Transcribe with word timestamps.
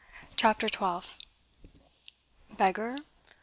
CHAPTER 0.35 0.67
TWELFTH. 0.67 1.19
Beggar? 2.57 2.95